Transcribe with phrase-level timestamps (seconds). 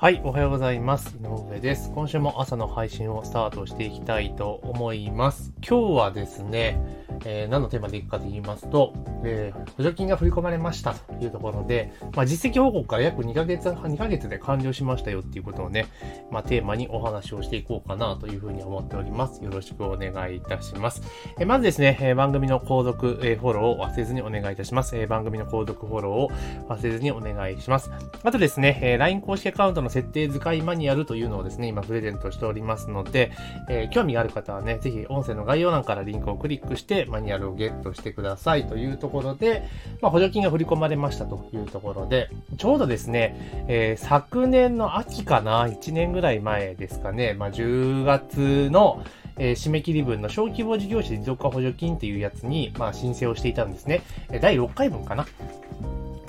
[0.00, 1.14] はい、おはようございます。
[1.22, 1.92] 井上です。
[1.92, 5.52] 今週も朝の配信をスタートしていきたいと思います。
[5.56, 8.92] 今日はですね、えー、何のテーマでいくかと言いますと、
[9.24, 15.86] えー、補助金が振り込まれましたというところで、まあ、実績報告から約2ヶ月、2ヶ月で完了しましたよっていうことをね、
[16.30, 19.42] まあ、テーマにお話をしていこうかなというふうに思っております。
[19.44, 21.02] よろしくお願いいたします。
[21.38, 24.96] えー、まずですね、え番組の購読、えフォローを忘れずにお願いいたします。
[24.96, 26.30] え番組の購読フォローを
[26.68, 27.90] 忘れずにお願いします。
[28.22, 33.32] あとですね、え LINE 公式アカウントの設定使いマニュアルというのをですね、今プレゼントしておりますので、
[33.68, 39.68] えー、興味がある方はね、ぜひ音声の概要欄からリンクをクリックしてマニュアルをゲットしてくださいというところで、
[40.00, 49.04] まあ、補助金が振り込まれましたというところで、ちょうどですね、えー、昨年の秋かな、1年ぐらい前ですかね、まあ、10月の、
[49.36, 54.02] えー、締め切り分の小規模事業者持続化補助金っていうやつに、まあ、申請をしていたんですね。
[54.40, 55.26] 第6回分かな。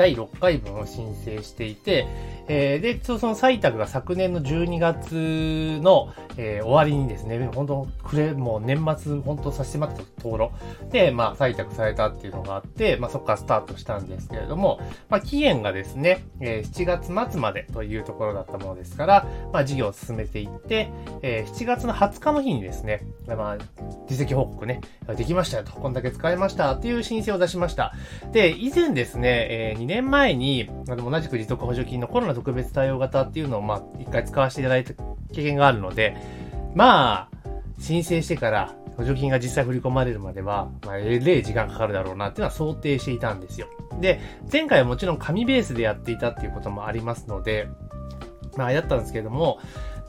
[0.00, 2.06] 第6回分を申請していて、
[2.48, 10.52] えー、で、その採択が昨年の12月の、えー、終わりにですね、本当、くれ、もう年末、本当差し迫ったところ
[10.90, 14.80] で、まあ、採択されたっていうのがあって、まあ、そこからスタートしたんですけれども、
[15.10, 23.58] まあ、期限がですね、えー、7月末までというところだったものですから、まあ、事業を進めていって、えー、7月の20日の日にですね、まあ、
[24.08, 24.80] 実績報告ね、
[25.16, 27.92] できましたよと、こんだけ使えましたっていう申請を出しました。
[28.32, 34.94] で、以前ですね、えー、2年前に、あ同じく持続補助金のコロナ特別対応型っていうのを、まあ、一回使わせていただいた
[35.32, 36.16] 経験があるので、
[36.74, 43.66] まあ、申請してから補助金が実際振り込まれるまでは、まあ、えれい時間かかるだろうなっていうのは想定していたんですよ。
[44.00, 47.68] で、前回はもちろん紙ベースでやっていたっていうこともありますので、
[48.56, 49.58] まあ、やったんですけれども、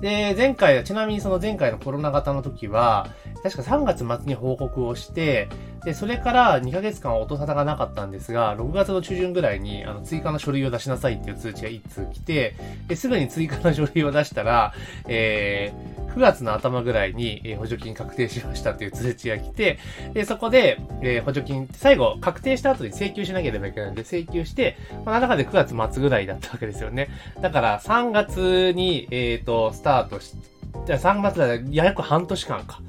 [0.02, 3.08] で、前回、ちなみにその前回のコロナ型の時は、
[3.44, 5.48] 確か3月末に報告をして、
[5.86, 12.56] で、それから2ヶ月間は音沙汰がなかったんですが、6月の中旬ぐらいに、あの、追加の書類を出しなさいっていう通知が1通来て、
[12.88, 14.74] で、すぐに追加の書類を出したら、
[15.08, 19.80] えー、9月の頭ぐらいに、補助金確定しましたっていう通知が来て、
[20.14, 27.10] で、そこで、え、補助金、最後、確定した後に請求しなければいけないんで、請求して、まあ、中で9月末ぐらいだったわけですよね。
[27.42, 30.36] だから、3月に、えっ、ー、と、スタートし、
[30.86, 32.82] じゃ3月だ、や約半年間か。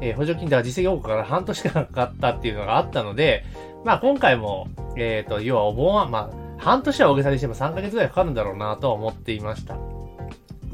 [0.00, 3.44] えー、補助金では実績報告から半年間かかったっていうのがあったので、
[3.84, 9.76] まあ今回も、えっ、ー、と、要はお盆は、まあ、半年は大げさにしても3ヶ月ぐらいかかるんだろうなと思っていました。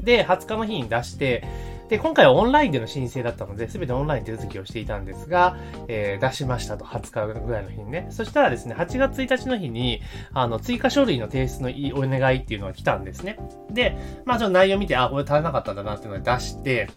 [0.01, 1.43] で、20日の日に出して、
[1.93, 8.07] で、今回はオンラインでの申請だったので、すべてオンライン手続きをしていたんですが、えー、出しましたと、20日ぐらいの日にね。
[8.09, 10.01] そしたらですね、8月1日の日に、
[10.33, 13.37] あの、追加書類の提出のお願いっていうのが来たんですね。
[13.69, 13.95] で、
[14.25, 16.89] まあ、ちょっと内容見て、あ、これ足らなかったんだなっていうので出して、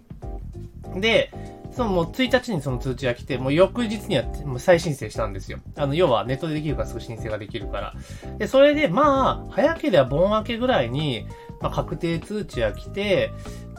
[0.96, 1.30] で、
[1.72, 5.58] そのもう1日にその通知が来て、もう翌日にはもう再申請したんですよ。
[5.76, 7.94] あの、要はネットでできるからすぐ申請ができるから。
[8.38, 11.26] で、それでまあ、早ければ盆明けぐらいに、
[11.60, 13.30] まあ、確定通知が来て、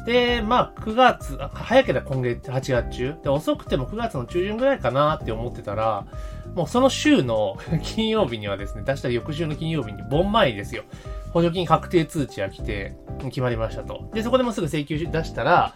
[0.07, 3.15] で、まあ、9月、早ければ今月8月中。
[3.21, 6.05] で、遅くても9月の中旬ぐらいかなって思ってたら、
[6.55, 10.83] もうその週の 金曜日にはですね、出した翌週の金曜日に盆前ですよ。
[11.33, 14.09] 補助金確定通知が来て、決まりましたと。
[14.13, 15.73] で、そこでもすぐ請求出したら、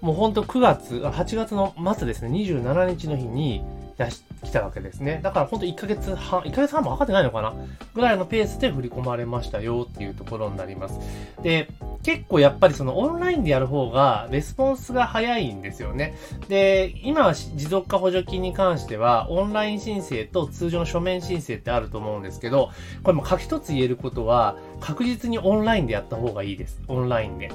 [0.00, 3.62] もうほんと9月、8月の末ですね、27日の日に
[3.98, 5.20] 出し、来たわけですね。
[5.22, 7.52] だからほんと1ヶ月半、1ヶ月半もかかってないのかな？
[7.94, 10.98] ぐらいのペースで振り込まれましたよっていうところになります。
[11.42, 11.68] で、
[12.02, 16.14] 結構やっぱりそのオンラインでやる方がレスポンスが早いんですよね。
[16.48, 22.70] で、今は持続化補助金に関してはオンライン申請と通常の書面申請ってあると思うんですけど、
[23.02, 26.80] これも書き一つ言えることは確実にオンラインでやった方がいいです。
[26.88, 27.50] オンラインで。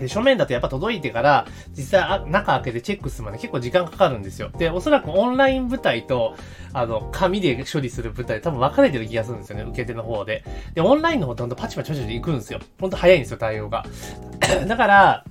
[0.00, 1.46] で、書面だとやっぱ届いてから、
[1.76, 4.50] 実際中開けてチェックするまで結構時間かかるんですよ。
[4.58, 6.34] で、おそらくオンライン舞台と、
[6.72, 10.44] あの、紙で処理する舞台多分分かれてる気がするんですよね、受け手の方で。
[10.74, 12.60] で、オンラインの方ってほんとパチパチパチパチ行くんですよ。
[12.80, 13.84] ほんと早いんですよ、対応が。
[14.66, 15.24] だから、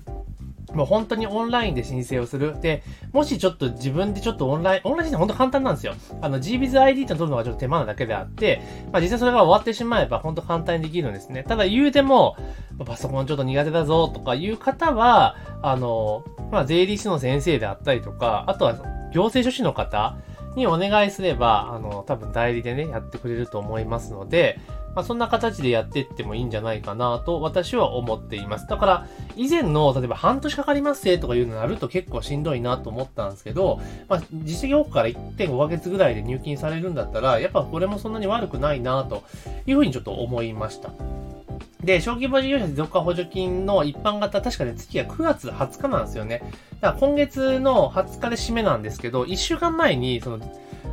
[0.73, 2.59] もう本当にオンラインで申請をする。
[2.61, 5.93] で、もしちょっと自分でちょっとオンライン、オンライン申請本当簡単なんですよ。
[6.21, 11.43] あの GBizID って取るのがちょっと手間なだけであって、まあ実際それが終わってしまえば本当簡単にできるんですね。
[11.43, 12.35] ただ言うても、
[12.85, 18.75] パソコンちょっと苦手だぞとかいう方は、あの、まあ税理士の先生であったりとか、あとは
[19.11, 20.17] 行政書士の方
[20.59, 24.59] にお願いすれば、あの、多分代理でね、やってくれると思いますので、
[24.95, 28.67] まあ、そんな形でやっていってもいいんじゃないかなと私は思っています。
[28.67, 39.23] だから、以前の、例えば半年かかりますせとかいうのになると結構しんどいなと思ったんですけど、まあ、実績報から1.5ヶ月ぐらいで入金されるんだったら、やっぱこれもそんなに悪くないなと
[39.65, 40.91] いうふうにちょっと思いました。
[41.83, 46.41] で、小規模事業者持続化補助金の一般型、確かね、月が9月20日なんですよね。
[46.81, 50.39] だから今月の20日で締めなんですけど、1週間前に、その、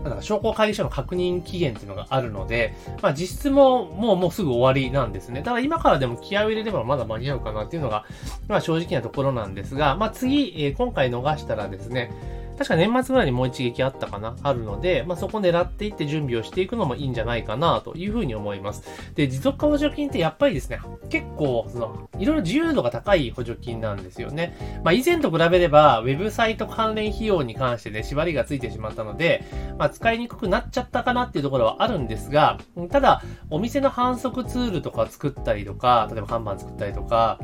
[0.04, 5.42] なんか商工会議所の確認期限っていうのがあるので、まあ実質ももうもうすぐ終わりなんですね。
[5.42, 8.04] ただ今からでも気合を入れればまだ間に合うかなっていうのが、
[8.46, 12.12] まあ正直なところなんですが、まあ次、えー、今回逃したらですね、
[12.56, 18.82] 確か年末ぐらいにもう一撃あったかなあるので、まあ、そこ狙っていって準備をしていくのもいいんじゃないかなというふうに思います。
[19.14, 20.80] で、持続化補助金ってやっぱりですね、
[21.10, 24.56] 結構、その、いろいろ自由度が高い補助金なんですよね。
[24.82, 29.44] まあ、以前と比べれば、ウェブサイト関連費用に関してね、縛りがついてしまったので、
[29.78, 32.58] まあ、使いにくくなっちゃったかなっていうところはあるんですが、
[32.90, 37.38] ただ、お店の反則ツールとか作ったりとか、例えば看板作ったりとか、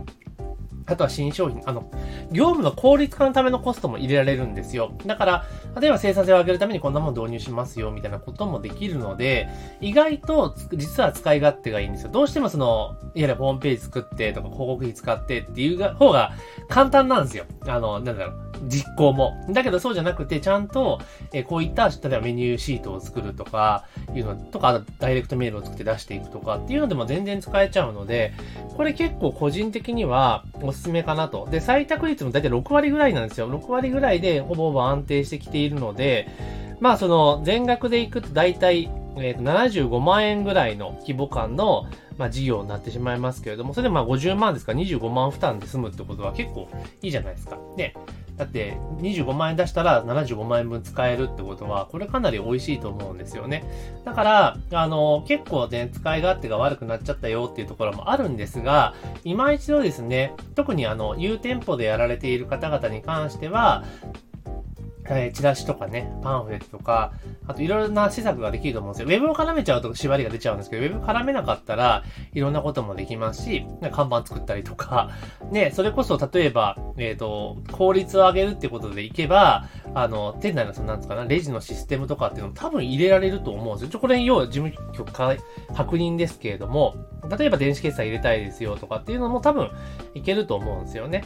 [0.93, 1.91] あとは新商品、あの、
[2.31, 4.93] 業務の効率化のためのコストも入れられるんですよ。
[5.07, 5.45] だから、
[5.81, 9.49] 例えば生産性を上げるためにこんなもの導入しますよ、みたいなこともできるので、
[9.81, 12.11] 意外と、実は使い勝手がいいんですよ。
[12.11, 16.33] どうしてもその、いわゆるホームページ作ってとか広告費使ってっていう方が
[16.69, 17.45] 簡単なんですよ。
[17.67, 18.53] あの、なんだろう。
[18.69, 19.45] 実行も。
[19.51, 21.01] だけどそうじゃなくて、ちゃんと、
[21.33, 28.33] えこういった、例えばメニューシートを作るとか、いうのとか、ダイレクトメールを作って出していくとかっていうのでも全然使えちゃうので、
[28.77, 31.49] これ結構個人的にはおすすめかなと。
[31.51, 33.49] で、採択率も大体6割ぐらいなんですよ。
[33.49, 36.29] 6割ぐらいでほぼほぼ安定してきているので、
[36.81, 41.87] まあその全額でいくと大体、えっ、と75万円ぐらいの規模感の、
[42.19, 46.69] まあ、事業になってしまいますけれども、それでまあ50万ですか25万負担で済むってことは結構
[47.01, 47.59] いいじゃないですか。
[47.77, 47.95] で、
[48.37, 53.65] だって25万円出したら75万円分使えるってことは、これかなり美味しいと思うんですよね。
[54.05, 58.95] だから、あの、結構ね、使い勝手が悪くなっちゃったよっていうところもあるんですが、
[59.25, 63.85] 今一度ですね、特にあの、有店舗でやられている方々に関しては、
[65.07, 67.13] えー、チラシとかね、パンフレットとか、
[67.47, 69.09] あといろいろな施策ができると思うんですよ。
[69.09, 75.11] ウェブを絡めちゃうと縛りが出ちゃうんですけど、ウェブ絡めなかったらいろんなこともできますし、看板作ったりとか、
[75.51, 83.91] ね、それこそ例えば、えっ、ー、と、効率を上げるってことでいけば、あの、店内のそのなんつうかな、レジのシステムとかっていうのも多分入れられると思うんですよ。
[83.91, 85.35] ちょ、これ要は事務局か
[85.75, 86.95] 確認ですけれども、
[87.39, 89.71] 例えば電子決済入れたいですよとかっていうのも多分
[90.15, 91.25] いけると思うんですよね。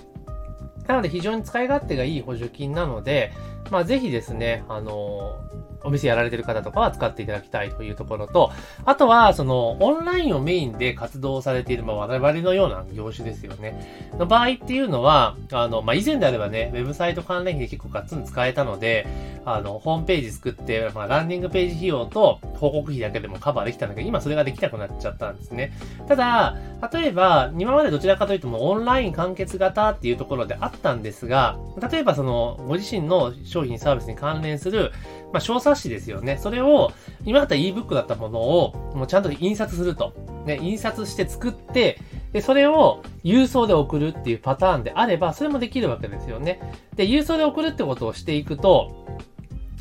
[0.87, 3.33] なので非常に使い勝手がいい補助金なので、
[3.71, 5.39] まあぜひですね、あの
[5.85, 8.53] お店やられてる方とかは使っていただきたいというところと、
[8.85, 14.11] あとは、その、オンラインをメインで活動されている、まあ、我々のような業種ですよね。
[14.19, 19.07] の場合っていうのは、あの、まあ、以前であればね、ウェブサイト関連費で結構ガッツン使えたので、
[19.45, 25.73] あの、ホームページ作って、まあ、ランディングページ費用と広告費だけでもカバーできたんだけど、今それができなくなっちゃったんですね。
[26.09, 26.57] ただ、
[26.93, 31.59] 例えば、今までどちらかというともうオンライン完結型っていうところであったんですが、
[31.91, 34.93] 例えばその、ご自身の商品サービスに関連する、
[35.33, 36.39] まあ、小冊子ですよね。
[36.41, 36.93] それを、
[37.25, 40.13] 今だったら ebook だったものを、もうちゃんと印刷すると。
[40.47, 41.99] ね、印刷して作って、
[42.33, 46.61] で、それを郵送で送るっていうパターンであれば、それもできるわけですよね。
[46.95, 49.06] で、郵送で送るってことをしていくと、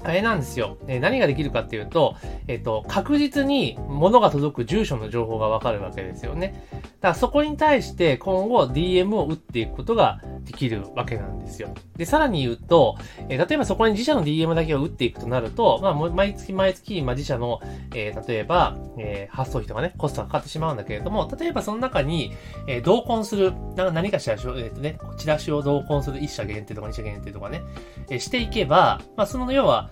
[0.06, 0.78] あれなんですよ。
[0.88, 2.16] え何ができるかっていうと、
[2.48, 6.64] えっ、と、確実に物が届く住所の情報がわかるわけですよね。
[6.72, 11.74] だからそこに対して今後 DM を打っていくことができるわけなんですよ。
[11.98, 12.98] で、さらに言うと、
[13.30, 17.60] え、例えばそこに自社の DM だけを打っていくとなると、まあ、毎月毎月、まあ、自社の、
[17.94, 22.34] えー、例えば、えー、発送費とかね、コストがかかってしまうんだけれども、例えばその中に、
[22.68, 27.64] えー、同梱する、な何かしら、えっ、ー、とね、チラシを同梱する1社限定とか2社限定とかね、
[28.10, 29.90] え、していけば、まあ、その要は、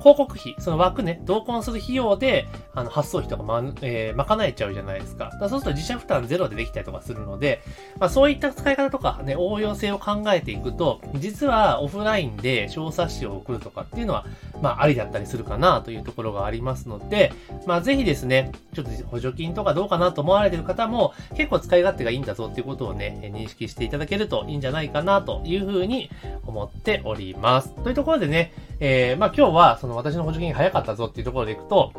[0.00, 5.30] 広告費、その枠ね、同梱する費用で、あの、発送費とかま、えー、賄えちゃうじゃないですか。
[5.38, 7.60] だそうすると自社負担ゼロでできたりとかするので、
[7.98, 14.24] まあ、そういった使い方とかね、応用性を考えていくと、実はオフラインで小冊子を送るとかっていうのは、
[14.62, 17.32] まあ、ありだったりするかなというところがありますので、
[17.66, 26.10] まあ、ぜひですね、ちょっと補助金とかどうかなと思われている方も、結構使い勝手がいいんだぞっていうことをね、認識していただけるといいんじゃないかなというふうに
[26.46, 27.74] 思っております。
[27.82, 31.92] というところでね、えー、まあ、今日はその私の補助金早かったぞっていうところでいくと、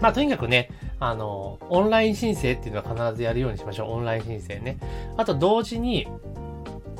[0.00, 3.92] まあ、とにかくね、あの、オンライン申請っていうのは必ずやるようにしましょう。
[3.92, 4.78] オンライン申請ね。
[5.16, 6.08] あと、同時に、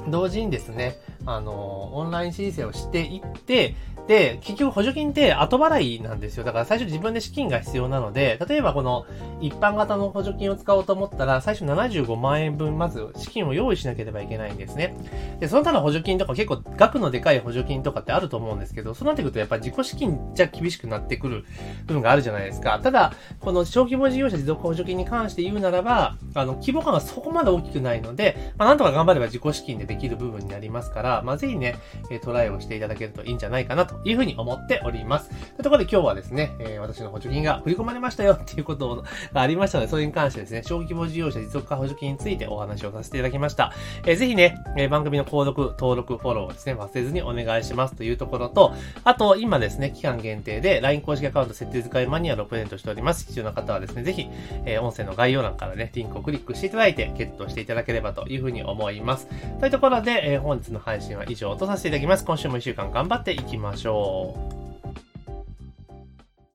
[0.09, 3.75] 同時にですね、あの、オンライン申請をしていって、
[4.11, 6.43] で、結局補助金って後払いなんですよ。
[6.43, 9.07] だから最初自分で資金が必要なので、例えばこの
[9.41, 14.97] 一般型の補助金を使おうと思ったら、最初75万円分まず資金を用意しなければいけないんですね。
[15.39, 21.45] で、その他の補助金とか結構額のでかい補助金とかってあると思うんですけど、そうなってくるとやっぱ自己資金じゃ厳しくなってくる
[21.87, 22.81] 部分があるじゃないですか。
[22.83, 31.77] ただ、この小規模事業者持続補助金に関して言うならば、あの、規模感がそこまで大きくないので、まあ、なんとか頑張れば自己資金でできる部分になりますから、まあ、ぜひね、
[32.11, 35.29] えトライをしていただけるといいんじゃないかなというふうに思っております。
[35.29, 43.73] というところで今日はですね、え私の補助金が振り込まれましたよっていうことがありましたので、それに関してですね、小規模事業者持続化補助金についてお話をさせていただきました。
[44.07, 53.27] えー、ぜひね、え番組の購読、登録、フォローをですね、忘れずにお願いしますというところと、あと、今ですね、期間限定で LINE 公式アカウント設定使いマニュアルをプレゼントしております。
[53.27, 54.29] 必要な方はですね、ぜひ、
[54.65, 59.29] えー、音声の概要欄からね、リンクをクリックしていただいて、ゲットしていただければというふうに思います。
[59.61, 62.25] というところで、えー、本日の配信は以上とさせていただきます。
[62.25, 64.60] 今週も一週間頑張っていきましょうょう。